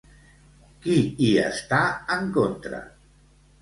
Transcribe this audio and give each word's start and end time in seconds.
Qui 0.85 0.95
hi 1.27 1.31
està 1.43 1.85
en 2.19 2.29
contra? 2.43 2.85